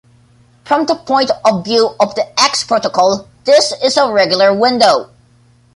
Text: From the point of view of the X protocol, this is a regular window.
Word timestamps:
From 0.65 0.87
the 0.87 0.95
point 0.95 1.29
of 1.45 1.63
view 1.63 1.91
of 1.99 2.15
the 2.15 2.25
X 2.41 2.63
protocol, 2.63 3.27
this 3.43 3.71
is 3.83 3.97
a 3.97 4.11
regular 4.11 4.51
window. 4.51 5.11